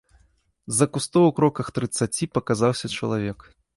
[0.71, 3.39] З-за кустоў у кроках трыццаці паказаўся чалавек.